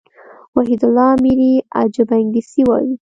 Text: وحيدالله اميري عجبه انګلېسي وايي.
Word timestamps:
وحيدالله 0.55 1.07
اميري 1.17 1.53
عجبه 1.79 2.15
انګلېسي 2.21 2.61
وايي. 2.69 2.93